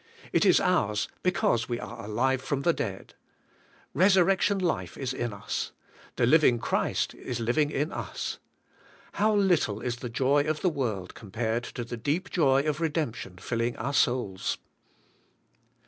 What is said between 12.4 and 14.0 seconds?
of redemption filling our